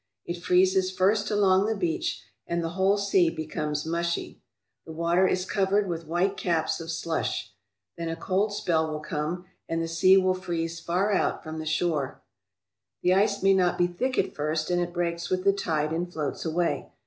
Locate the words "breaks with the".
14.91-15.53